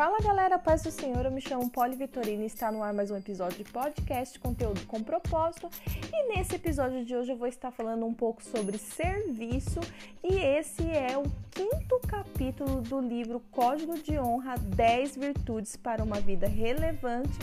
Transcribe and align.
Fala 0.00 0.18
galera, 0.20 0.58
paz 0.58 0.80
do 0.80 0.90
Senhor, 0.90 1.26
eu 1.26 1.30
me 1.30 1.42
chamo 1.42 1.68
Poli 1.68 1.94
Vitorina 1.94 2.42
e 2.42 2.46
está 2.46 2.72
no 2.72 2.82
ar 2.82 2.90
mais 2.90 3.10
um 3.10 3.18
episódio 3.18 3.62
de 3.62 3.70
podcast, 3.70 4.38
conteúdo 4.38 4.80
com 4.86 5.02
propósito. 5.02 5.68
E 6.10 6.34
nesse 6.34 6.54
episódio 6.54 7.04
de 7.04 7.14
hoje 7.14 7.32
eu 7.32 7.36
vou 7.36 7.46
estar 7.46 7.70
falando 7.70 8.06
um 8.06 8.14
pouco 8.14 8.42
sobre 8.42 8.78
serviço 8.78 9.78
e 10.24 10.38
esse 10.38 10.90
é 10.90 11.18
o 11.18 11.24
quinto 11.50 12.00
capítulo 12.08 12.80
do 12.80 12.98
livro 12.98 13.42
Código 13.50 13.98
de 13.98 14.18
Honra 14.18 14.56
10 14.56 15.16
Virtudes 15.16 15.76
para 15.76 16.02
uma 16.02 16.18
Vida 16.18 16.48
Relevante 16.48 17.38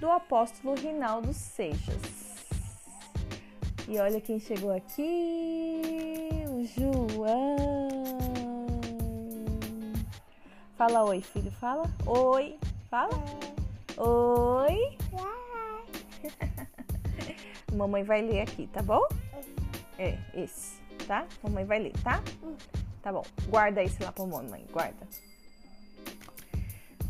do 0.00 0.10
apóstolo 0.10 0.74
Rinaldo 0.74 1.32
Seixas. 1.32 1.94
E 3.88 4.00
olha 4.00 4.20
quem 4.20 4.40
chegou 4.40 4.72
aqui, 4.72 6.42
o 6.48 6.64
João. 6.64 7.69
Fala 10.80 11.04
oi, 11.04 11.20
filho. 11.20 11.50
Fala. 11.50 11.82
Oi. 12.06 12.58
Fala. 12.88 13.10
Oi. 13.98 14.96
Mamãe 17.76 18.02
vai 18.02 18.22
ler 18.22 18.40
aqui, 18.40 18.66
tá 18.68 18.80
bom? 18.80 19.06
É, 19.98 20.16
esse, 20.34 20.80
tá? 21.06 21.26
Mamãe 21.42 21.66
vai 21.66 21.80
ler, 21.80 21.92
tá? 22.02 22.22
Tá 23.02 23.12
bom. 23.12 23.22
Guarda 23.50 23.82
esse 23.82 24.02
lá 24.02 24.10
pra 24.10 24.24
mamãe. 24.24 24.64
Guarda. 24.72 25.06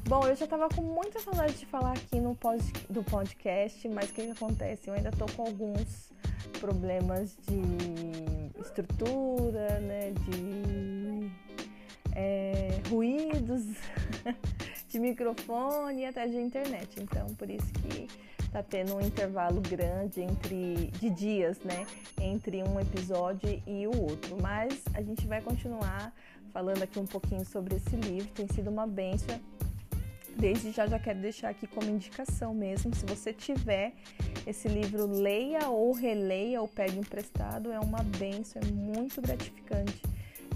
Bom, 0.09 0.27
eu 0.27 0.35
já 0.35 0.49
tava 0.49 0.69
com 0.69 0.83
muita 0.83 1.21
saudade 1.21 1.53
de 1.53 1.67
falar 1.67 1.93
aqui 1.93 2.19
no 2.19 2.35
pod, 2.35 2.61
do 2.89 3.05
podcast, 3.05 3.89
mas 3.89 4.11
o 4.11 4.13
que, 4.15 4.25
que 4.25 4.33
acontece? 4.33 4.89
Eu 4.89 4.95
ainda 4.95 5.13
tô 5.13 5.27
com 5.27 5.43
alguns 5.43 6.11
problemas 6.59 7.37
de 7.47 8.61
estrutura, 8.61 9.79
né? 9.79 10.11
De 10.11 10.90
é, 12.15 12.81
ruídos 12.89 13.65
de 14.89 14.99
microfone 14.99 16.03
e 16.03 16.07
até 16.07 16.27
de 16.27 16.37
internet. 16.37 17.01
Então, 17.01 17.27
por 17.35 17.49
isso 17.49 17.73
que 17.75 18.09
tá 18.51 18.63
tendo 18.63 18.97
um 18.97 19.01
intervalo 19.01 19.61
grande 19.61 20.21
entre 20.21 20.91
de 20.99 21.11
dias, 21.11 21.59
né, 21.61 21.87
entre 22.21 22.63
um 22.63 22.81
episódio 22.81 23.63
e 23.67 23.87
o 23.87 24.03
outro. 24.03 24.37
Mas 24.41 24.83
a 24.95 25.03
gente 25.03 25.27
vai 25.27 25.41
continuar 25.41 26.13
falando 26.53 26.83
aqui 26.83 26.99
um 26.99 27.07
pouquinho 27.07 27.45
sobre 27.45 27.77
esse 27.77 27.95
livro. 27.97 28.29
Tem 28.33 28.49
sido 28.49 28.71
uma 28.71 28.87
benção. 28.87 29.41
Desde 30.37 30.71
já 30.73 30.87
já 30.87 30.99
quero 30.99 31.21
deixar 31.21 31.51
aqui 31.51 31.67
como 31.67 31.89
indicação 31.89 32.55
mesmo, 32.55 32.95
se 32.95 33.05
você 33.05 33.33
tiver 33.33 33.93
esse 34.47 34.69
livro, 34.69 35.07
leia 35.07 35.69
ou 35.69 35.93
releia 35.93 36.63
ou 36.63 36.69
pegue 36.69 36.99
emprestado, 36.99 37.71
é 37.71 37.79
uma 37.79 38.03
benção, 38.03 38.63
é 38.63 38.73
muito 38.73 39.21
gratificante 39.21 40.01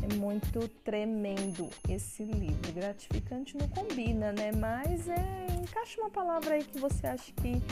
é 0.05 0.15
muito 0.17 0.69
tremendo 0.85 1.69
esse 1.89 2.23
livro. 2.25 2.73
Gratificante 2.73 3.57
não 3.57 3.67
combina, 3.69 4.33
né? 4.33 4.53
Mas 4.53 5.09
é, 5.09 5.47
encaixa 5.63 6.01
uma 6.01 6.11
palavra 6.11 6.55
aí 6.55 6.65
que 6.65 6.79
você 6.79 7.07
acha 7.07 7.33
que, 7.33 7.63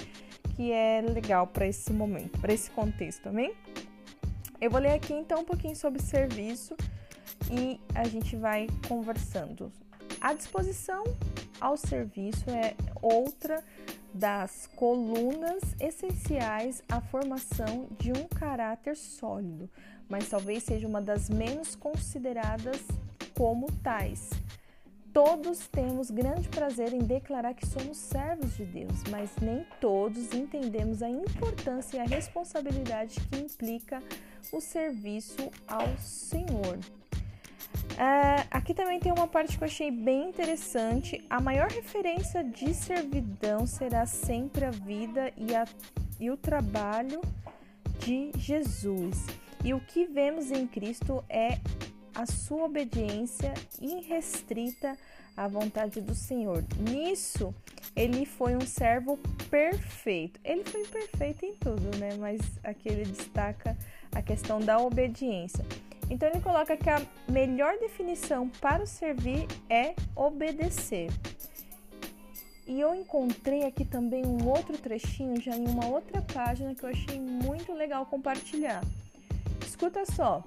que 0.56 0.72
é 0.72 1.02
legal 1.02 1.47
para 1.47 1.66
esse 1.66 1.92
momento, 1.92 2.41
para 2.41 2.52
esse 2.52 2.70
contexto, 2.70 3.28
amém? 3.28 3.55
Eu 4.61 4.70
vou 4.70 4.80
ler 4.80 4.92
aqui 4.92 5.12
então 5.12 5.41
um 5.41 5.44
pouquinho 5.44 5.77
sobre 5.77 6.00
serviço 6.00 6.74
e 7.50 7.78
a 7.94 8.05
gente 8.05 8.36
vai 8.36 8.67
conversando. 8.89 9.70
A 10.20 10.33
disposição 10.33 11.05
ao 11.61 11.77
serviço 11.77 12.48
é 12.48 12.74
outra 13.02 13.62
das 14.12 14.68
colunas 14.77 15.62
essenciais 15.80 16.82
à 16.88 17.00
formação 17.00 17.88
de 17.98 18.12
um 18.12 18.28
caráter 18.28 18.96
sólido, 18.96 19.68
mas 20.08 20.28
talvez 20.28 20.62
seja 20.62 20.86
uma 20.86 21.00
das 21.00 21.30
menos 21.30 21.74
consideradas 21.74 22.80
como 23.34 23.70
tais. 23.83 24.30
Todos 25.12 25.68
temos 25.68 26.10
grande 26.10 26.48
prazer 26.48 26.94
em 26.94 27.00
declarar 27.00 27.52
que 27.52 27.66
somos 27.66 27.98
servos 27.98 28.56
de 28.56 28.64
Deus, 28.64 29.02
mas 29.11 29.30
nem 29.42 29.67
todos 29.78 30.33
entendemos 30.33 31.02
a 31.02 31.08
importância 31.11 31.98
e 31.98 32.01
a 32.01 32.05
responsabilidade 32.05 33.20
que 33.20 33.39
implica 33.39 34.02
o 34.51 34.61
serviço 34.61 35.51
ao 35.68 35.86
Senhor. 35.98 36.78
Uh, 37.92 38.47
aqui 38.51 38.73
também 38.75 38.98
tem 38.98 39.13
uma 39.13 39.29
parte 39.29 39.57
que 39.57 39.63
eu 39.63 39.69
achei 39.69 39.91
bem 39.91 40.29
interessante. 40.29 41.25
A 41.29 41.41
maior 41.41 41.69
referência 41.70 42.42
de 42.42 42.73
servidão 42.75 43.67
será 43.67 44.07
sempre 44.07 44.64
a 44.64 44.70
vida 44.70 45.33
e, 45.36 45.55
a, 45.55 45.67
e 46.19 46.31
o 46.31 46.36
trabalho 46.36 47.20
de 47.98 48.33
Jesus. 48.36 49.27
E 49.64 49.73
o 49.75 49.81
que 49.81 50.07
vemos 50.07 50.51
em 50.51 50.67
Cristo 50.67 51.23
é 51.29 51.58
a 52.14 52.27
sua 52.27 52.64
obediência 52.64 53.55
irrestrita 53.81 54.97
à 55.36 55.47
vontade 55.47 56.01
do 56.01 56.14
Senhor. 56.14 56.64
Nisso, 56.79 57.55
ele 57.95 58.27
foi 58.27 58.57
um 58.57 58.61
servo 58.63 59.19
perfeito. 59.51 60.41
Ele 60.45 60.64
foi 60.64 60.86
perfeito 60.86 61.45
em 61.45 61.55
tudo, 61.55 61.97
né? 61.98 62.17
Mas 62.19 62.41
aqui 62.64 62.89
ele 62.89 63.05
destaca 63.05 63.77
a 64.14 64.23
questão 64.23 64.61
da 64.61 64.79
obediência. 64.79 65.64
Então 66.12 66.28
ele 66.28 66.40
coloca 66.40 66.77
que 66.77 66.90
a 66.90 67.00
melhor 67.27 67.78
definição 67.78 68.46
para 68.61 68.83
o 68.83 68.86
servir 68.86 69.46
é 69.70 69.95
obedecer. 70.14 71.08
E 72.67 72.78
eu 72.78 72.95
encontrei 72.95 73.64
aqui 73.64 73.83
também 73.83 74.22
um 74.27 74.46
outro 74.46 74.77
trechinho 74.77 75.40
já 75.40 75.56
em 75.56 75.67
uma 75.67 75.86
outra 75.86 76.20
página 76.20 76.74
que 76.74 76.84
eu 76.84 76.90
achei 76.90 77.18
muito 77.18 77.72
legal 77.72 78.05
compartilhar. 78.05 78.84
Escuta 79.67 80.05
só. 80.05 80.45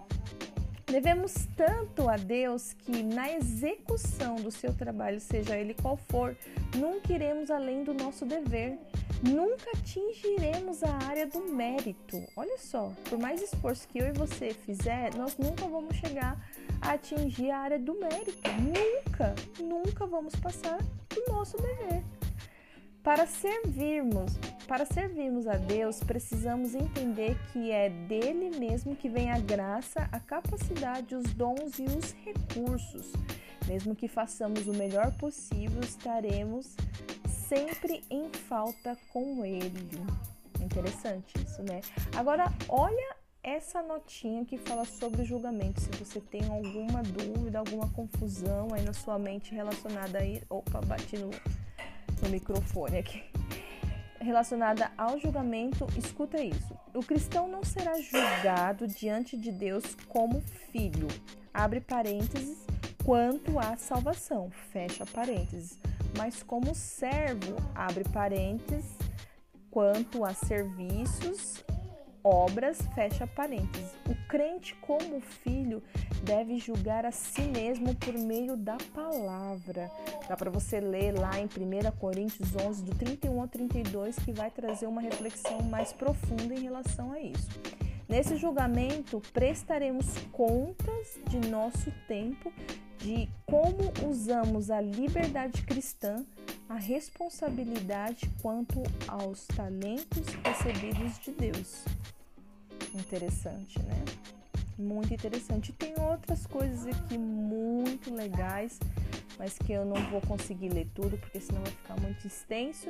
Devemos 0.85 1.33
tanto 1.57 2.07
a 2.07 2.15
Deus 2.15 2.73
que 2.73 3.01
na 3.01 3.31
execução 3.31 4.35
do 4.35 4.51
seu 4.51 4.71
trabalho, 4.71 5.19
seja 5.19 5.57
ele 5.57 5.73
qual 5.73 5.97
for, 5.97 6.37
nunca 6.75 7.11
iremos 7.11 7.49
além 7.49 7.83
do 7.83 7.91
nosso 7.91 8.23
dever. 8.23 8.77
Nunca 9.27 9.71
atingiremos 9.71 10.83
a 10.83 10.91
área 11.07 11.25
do 11.25 11.39
mérito. 11.39 12.21
Olha 12.35 12.57
só, 12.59 12.93
por 13.09 13.17
mais 13.17 13.41
esforço 13.41 13.87
que 13.87 13.97
eu 13.97 14.07
e 14.07 14.11
você 14.11 14.53
fizer, 14.53 15.15
nós 15.15 15.35
nunca 15.37 15.67
vamos 15.67 15.95
chegar 15.95 16.37
a 16.79 16.91
atingir 16.91 17.49
a 17.49 17.59
área 17.59 17.79
do 17.79 17.99
mérito. 17.99 18.37
Nunca, 18.61 19.33
nunca 19.59 20.05
vamos 20.05 20.35
passar 20.35 20.77
do 21.09 21.31
nosso 21.31 21.57
dever. 21.57 22.03
Para 23.01 23.25
servirmos, 23.25 24.31
para 24.67 24.85
servirmos 24.85 25.47
a 25.47 25.57
Deus, 25.57 25.99
precisamos 26.03 26.75
entender 26.75 27.37
que 27.51 27.71
é 27.71 27.89
dele 27.89 28.57
mesmo 28.57 28.95
que 28.95 29.07
vem 29.09 29.31
a 29.31 29.39
graça, 29.39 30.09
a 30.11 30.19
capacidade, 30.19 31.15
os 31.15 31.33
dons 31.33 31.79
e 31.79 31.85
os 31.85 32.13
recursos. 32.23 33.11
Mesmo 33.67 33.95
que 33.95 34.07
façamos 34.07 34.67
o 34.67 34.73
melhor 34.73 35.11
possível, 35.17 35.81
estaremos 35.81 36.75
sempre 37.47 38.03
em 38.09 38.29
falta 38.29 38.97
com 39.11 39.45
ele. 39.45 40.06
Interessante 40.61 41.33
isso, 41.41 41.61
né? 41.63 41.81
Agora, 42.16 42.51
olha 42.67 43.16
essa 43.44 43.81
notinha 43.81 44.44
que 44.45 44.57
fala 44.57 44.85
sobre 44.85 45.22
o 45.22 45.25
julgamento. 45.25 45.79
Se 45.79 45.89
você 45.91 46.19
tem 46.19 46.41
alguma 46.45 47.03
dúvida, 47.03 47.59
alguma 47.59 47.89
confusão 47.89 48.73
aí 48.73 48.81
na 48.84 48.94
sua 48.94 49.19
mente 49.19 49.53
relacionada 49.53 50.19
aí. 50.19 50.41
Opa, 50.50 50.81
bati 50.81 51.17
no 51.17 51.29
no 52.22 52.29
microfone 52.29 52.97
aqui. 52.97 53.23
Relacionada 54.19 54.91
ao 54.97 55.19
julgamento, 55.19 55.85
escuta 55.97 56.41
isso. 56.41 56.75
O 56.94 57.01
cristão 57.01 57.47
não 57.47 57.63
será 57.63 58.00
julgado 58.00 58.88
diante 58.88 59.38
de 59.38 59.51
Deus 59.51 59.84
como 60.07 60.41
filho, 60.72 61.07
abre 61.53 61.79
parênteses, 61.79 62.66
quanto 63.03 63.59
à 63.59 63.75
salvação, 63.75 64.50
fecha 64.72 65.05
parênteses, 65.05 65.78
mas 66.17 66.43
como 66.43 66.73
servo, 66.73 67.55
abre 67.73 68.03
parênteses, 68.05 68.97
quanto 69.69 70.23
a 70.23 70.33
serviços, 70.33 71.63
obras, 72.23 72.79
fecha 72.95 73.27
parênteses. 73.27 73.91
O 74.09 74.15
crente, 74.27 74.73
como 74.81 75.21
filho, 75.21 75.83
deve 76.23 76.57
julgar 76.57 77.05
a 77.05 77.11
si 77.11 77.41
mesmo 77.41 77.93
por 77.95 78.13
meio 78.13 78.57
da 78.57 78.78
palavra. 78.93 79.91
Dá 80.28 80.35
para 80.35 80.49
você 80.49 80.79
ler 80.79 81.11
lá 81.19 81.40
em 81.40 81.45
1 81.45 81.91
Coríntios 81.99 82.55
11, 82.55 82.84
do 82.84 82.95
31 82.95 83.41
ao 83.41 83.47
32, 83.47 84.16
que 84.17 84.31
vai 84.31 84.49
trazer 84.49 84.87
uma 84.87 85.01
reflexão 85.01 85.61
mais 85.61 85.93
profunda 85.93 86.55
em 86.55 86.63
relação 86.63 87.11
a 87.11 87.19
isso. 87.19 87.49
Nesse 88.07 88.35
julgamento, 88.37 89.22
prestaremos 89.34 90.05
contas 90.31 91.19
de 91.28 91.40
nosso 91.49 91.91
tempo, 92.07 92.51
de 93.05 93.29
como 93.46 93.93
usamos 94.09 94.72
a 94.72 94.81
liberdade 94.81 95.61
cristã, 95.61 96.25
a 96.67 96.73
responsabilidade 96.73 98.28
quanto 98.41 98.81
aos 99.07 99.46
talentos 99.46 100.25
recebidos 100.43 101.19
de 101.19 101.31
Deus. 101.34 101.85
Interessante, 102.96 103.79
né? 103.84 104.03
Muito 104.75 105.13
interessante. 105.13 105.72
Tem 105.72 105.93
outras 105.99 106.47
coisas 106.47 106.87
aqui 106.87 107.16
muito 107.16 108.11
legais, 108.11 108.79
mas 109.37 109.55
que 109.55 109.72
eu 109.72 109.85
não 109.85 110.02
vou 110.09 110.22
conseguir 110.22 110.69
ler 110.69 110.87
tudo, 110.96 111.16
porque 111.16 111.40
senão 111.40 111.61
vai 111.61 111.72
ficar 111.72 112.02
muito 112.02 112.25
extenso. 112.25 112.87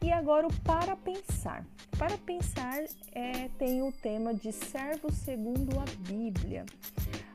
E 0.00 0.10
agora 0.10 0.46
o 0.46 0.60
para 0.62 0.96
pensar. 0.96 1.62
Para 1.98 2.16
pensar 2.16 2.82
é, 3.12 3.50
tem 3.58 3.82
o 3.82 3.92
tema 3.92 4.32
de 4.32 4.50
servo 4.50 5.12
segundo 5.12 5.78
a 5.78 5.84
Bíblia. 6.08 6.64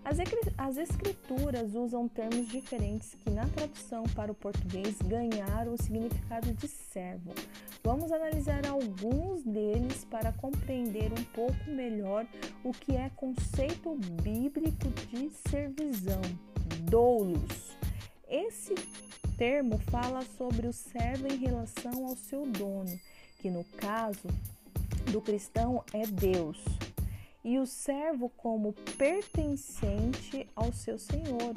As, 0.06 0.18
as 0.58 0.78
escrituras 0.78 1.74
usam 1.76 2.10
termos 2.10 2.48
diferentes 2.48 3.16
que, 3.16 3.30
na 3.30 3.48
tradução 3.48 4.04
para 4.16 4.32
o 4.32 4.36
português, 4.36 4.98
ganharam 5.02 5.74
o 5.74 5.82
significado 5.82 6.52
de 6.54 6.68
servo. 6.68 7.34
Vamos 7.82 8.12
analisar 8.12 8.66
alguns 8.68 9.44
deles 9.44 10.06
para 10.06 10.34
compreender 10.34 11.12
um 11.12 11.24
pouco 11.34 11.70
melhor 11.70 12.26
o 12.64 12.72
que 12.72 12.96
é 12.96 13.10
conceito 13.16 13.96
bíblico 14.22 14.90
de 15.10 15.30
servisão. 15.50 16.22
Doulos. 16.90 17.78
Esse 18.28 18.76
termo 19.38 19.78
fala 19.90 20.22
sobre 20.38 20.68
o 20.68 20.74
servo 20.74 21.28
em 21.28 21.38
relação 21.38 22.06
ao 22.08 22.16
seu 22.16 22.46
dono, 22.46 23.00
que 23.40 23.50
no 23.50 23.64
caso 23.78 24.28
do 25.12 25.22
cristão 25.22 25.84
é 25.94 26.06
Deus, 26.06 26.64
e 27.44 27.60
o 27.60 27.66
servo 27.66 28.30
como 28.30 28.74
pertencente 28.98 30.48
ao 30.56 30.72
seu 30.72 30.98
Senhor, 30.98 31.54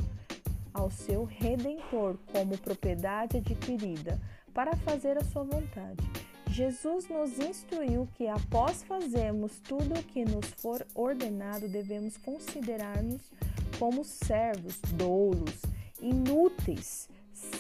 ao 0.75 0.91
seu 0.91 1.25
redentor, 1.25 2.19
como 2.33 2.59
propriedade 2.59 3.39
adquirida, 3.39 4.21
para 4.53 4.77
fazer 4.77 5.17
a 5.17 5.25
sua 5.25 5.45
vontade. 5.45 6.05
Jesus 6.49 7.09
nos 7.09 7.39
instruiu 7.39 8.09
que, 8.15 8.27
após 8.29 8.83
fazermos 8.83 9.59
tudo 9.61 9.95
o 9.95 10.03
que 10.03 10.25
nos 10.25 10.47
for 10.57 10.87
ordenado, 10.95 11.69
devemos 11.69 12.17
considerar-nos 12.17 13.31
como 13.79 14.05
servos, 14.05 14.81
doulos, 14.95 15.61
inúteis, 16.01 17.09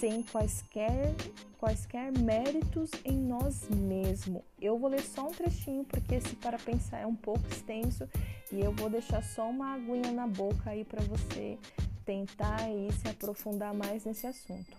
sem 0.00 0.22
quaisquer, 0.22 1.14
quaisquer 1.58 2.12
méritos 2.19 2.90
em 3.04 3.16
nós 3.16 3.69
mesmos. 3.70 4.43
Eu 4.60 4.78
vou 4.78 4.90
ler 4.90 5.02
só 5.02 5.28
um 5.28 5.32
trechinho, 5.32 5.84
porque 5.84 6.16
esse 6.16 6.37
para 6.37 6.58
pensar 6.58 6.98
é 6.98 7.06
um 7.06 7.14
pouco 7.14 7.46
extenso 7.48 8.08
e 8.52 8.60
eu 8.60 8.72
vou 8.72 8.90
deixar 8.90 9.22
só 9.22 9.48
uma 9.48 9.75
aguinha 9.75 10.12
na 10.12 10.26
boca 10.26 10.70
aí 10.70 10.84
para 10.84 11.02
você 11.02 11.58
tentar 12.04 12.60
aí 12.60 12.88
se 12.93 13.08
aprofundar 13.08 13.75
mais 13.75 14.04
nesse 14.04 14.26
assunto. 14.26 14.76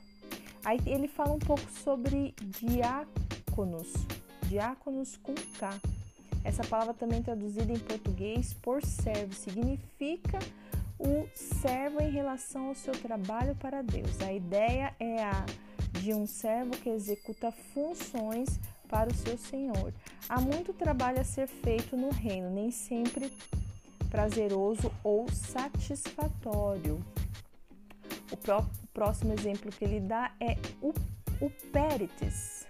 Aí 0.64 0.80
ele 0.86 1.08
fala 1.08 1.34
um 1.34 1.40
pouco 1.40 1.70
sobre 1.84 2.34
diáconos, 2.60 3.94
diáconos 4.48 5.18
com 5.18 5.34
K. 5.34 5.80
Essa 6.44 6.64
palavra 6.64 6.94
também 6.94 7.22
traduzida 7.22 7.72
em 7.72 7.80
português 7.80 8.54
por 8.54 8.84
servo 8.84 9.34
significa 9.34 10.40
o 11.00 11.28
servo 11.34 12.02
em 12.02 12.10
relação 12.10 12.68
ao 12.68 12.76
seu 12.76 12.94
trabalho 12.94 13.56
para 13.56 13.82
Deus. 13.82 14.20
A 14.22 14.34
ideia 14.34 14.94
é 15.00 15.24
a 15.24 15.46
de 16.00 16.14
um 16.14 16.26
servo 16.26 16.72
que 16.72 16.90
executa 16.90 17.52
funções 17.74 18.60
para 18.88 19.10
o 19.10 19.14
seu 19.14 19.38
senhor. 19.38 19.94
Há 20.30 20.40
muito 20.40 20.74
trabalho 20.74 21.20
a 21.20 21.24
ser 21.24 21.48
feito 21.48 21.98
no 21.98 22.10
reino, 22.10 22.50
nem 22.50 22.72
sempre 22.72 23.32
prazeroso 24.10 24.92
ou 25.04 25.30
satisfatório. 25.30 27.04
O 28.32 28.38
próximo 28.94 29.34
exemplo 29.34 29.72
que 29.72 29.84
ele 29.84 30.00
dá 30.00 30.34
é 30.40 30.56
o, 30.82 30.94
o 31.42 31.50
perites. 31.72 32.67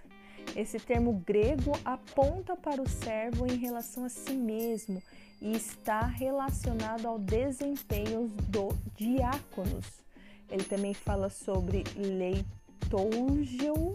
Esse 0.58 0.80
termo 0.80 1.22
grego 1.24 1.70
aponta 1.84 2.56
para 2.56 2.82
o 2.82 2.88
servo 2.88 3.46
em 3.46 3.58
relação 3.58 4.04
a 4.04 4.08
si 4.08 4.32
mesmo 4.32 5.00
e 5.40 5.52
está 5.52 6.04
relacionado 6.04 7.06
ao 7.06 7.16
desempenho 7.16 8.26
do 8.48 8.70
diáconos. 8.96 9.86
Ele 10.50 10.64
também 10.64 10.92
fala 10.92 11.30
sobre 11.30 11.84
leitougion, 11.94 13.94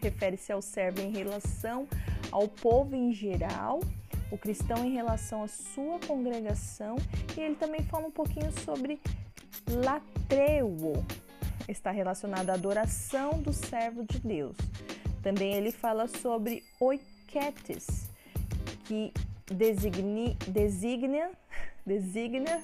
refere-se 0.00 0.52
ao 0.52 0.62
servo 0.62 1.00
em 1.00 1.10
relação 1.10 1.88
ao 2.30 2.46
povo 2.46 2.94
em 2.94 3.12
geral, 3.12 3.80
o 4.30 4.38
cristão 4.38 4.84
em 4.84 4.92
relação 4.92 5.42
à 5.42 5.48
sua 5.48 5.98
congregação, 6.06 6.94
e 7.36 7.40
ele 7.40 7.56
também 7.56 7.82
fala 7.82 8.06
um 8.06 8.12
pouquinho 8.12 8.52
sobre 8.60 9.00
latreuo, 9.68 11.04
está 11.66 11.90
relacionado 11.90 12.50
à 12.50 12.54
adoração 12.54 13.42
do 13.42 13.52
servo 13.52 14.04
de 14.04 14.20
Deus. 14.20 14.56
Também 15.22 15.54
ele 15.54 15.70
fala 15.70 16.08
sobre 16.08 16.62
oiketes, 16.78 18.08
que 18.84 19.12
designi, 19.46 20.36
designa, 20.48 21.30
designa 21.84 22.62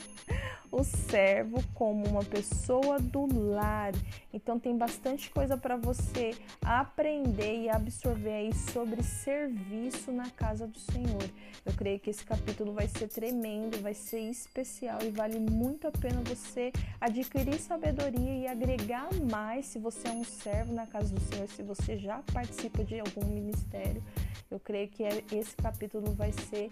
o 0.70 0.82
servo 0.82 1.62
como 1.74 2.06
uma 2.06 2.24
pessoa 2.24 2.98
do 2.98 3.26
lar. 3.52 3.92
Então 4.32 4.58
tem 4.58 4.76
bastante 4.76 5.30
coisa 5.30 5.56
para 5.56 5.76
você 5.76 6.32
aprender 6.62 7.62
e 7.62 7.68
absorver 7.68 8.32
aí 8.32 8.54
sobre 8.54 9.02
serviço 9.02 10.12
na 10.12 10.28
casa 10.30 10.66
do 10.66 10.78
Senhor. 10.78 11.24
Eu 11.64 11.72
creio 11.72 11.98
que 11.98 12.10
esse 12.10 12.24
capítulo 12.24 12.72
vai 12.72 12.88
ser 12.88 13.08
tremendo, 13.08 13.80
vai 13.80 13.94
ser 13.94 14.20
especial 14.20 14.98
e 15.02 15.10
vale 15.10 15.38
muito 15.38 15.88
a 15.88 15.90
pena 15.90 16.22
você 16.22 16.72
adquirir 17.00 17.58
sabedoria 17.58 18.34
e 18.34 18.46
agregar 18.46 19.08
mais 19.30 19.66
se 19.66 19.78
você 19.78 20.08
é 20.08 20.12
um 20.12 20.24
servo 20.24 20.72
na 20.72 20.86
casa 20.86 21.14
do 21.14 21.20
Senhor, 21.20 21.48
se 21.48 21.62
você 21.62 21.96
já 21.96 22.22
participa 22.32 22.84
de 22.84 23.00
algum 23.00 23.24
ministério. 23.26 24.02
Eu 24.50 24.60
creio 24.60 24.88
que 24.88 25.02
é, 25.02 25.24
esse 25.32 25.56
capítulo 25.56 26.12
vai 26.12 26.32
ser 26.32 26.70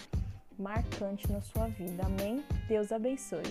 marcante 0.59 1.31
na 1.31 1.41
sua 1.41 1.69
vida. 1.69 2.05
Amém? 2.07 2.45
Deus 2.69 2.93
abençoe. 2.93 3.43